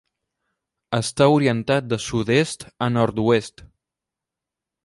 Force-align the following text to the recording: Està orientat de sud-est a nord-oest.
Està 0.99 1.27
orientat 1.33 1.87
de 1.91 2.01
sud-est 2.07 2.67
a 2.87 2.91
nord-oest. 2.97 3.65